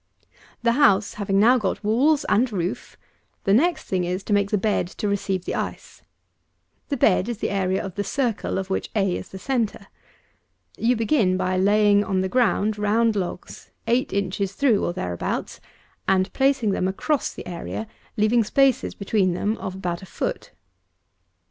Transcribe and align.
The 0.63 0.71
house 0.71 1.13
having 1.13 1.39
now 1.39 1.59
got 1.59 1.83
walls 1.83 2.25
and 2.27 2.51
roof, 2.51 2.97
the 3.43 3.53
next 3.53 3.83
thing 3.83 4.03
is 4.03 4.23
to 4.23 4.33
make 4.33 4.49
the 4.49 4.57
bed 4.57 4.87
to 4.87 5.07
receive 5.07 5.45
the 5.45 5.53
ice. 5.53 6.01
This 6.89 6.97
bed 6.97 7.29
is 7.29 7.37
the 7.37 7.51
area 7.51 7.85
of 7.85 7.93
the 7.93 8.03
circle 8.03 8.57
of 8.57 8.71
which 8.71 8.89
a 8.95 9.15
is 9.15 9.29
the 9.29 9.37
centre. 9.37 9.85
You 10.75 10.95
begin 10.95 11.37
by 11.37 11.55
laying 11.55 12.03
on 12.03 12.21
the 12.21 12.29
ground 12.29 12.79
round 12.79 13.15
logs, 13.15 13.69
eight 13.85 14.11
inches 14.11 14.53
through, 14.53 14.83
or 14.83 14.91
thereabouts, 14.91 15.59
and 16.07 16.33
placing 16.33 16.71
them 16.71 16.87
across 16.87 17.31
the 17.31 17.45
area, 17.45 17.85
leaving 18.17 18.43
spaces 18.43 18.95
between 18.95 19.35
them 19.35 19.55
of 19.59 19.75
about 19.75 20.01
a 20.01 20.07
foot. 20.07 20.49